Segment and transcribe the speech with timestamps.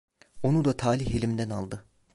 [0.43, 1.85] Onu da talih elimden aldı.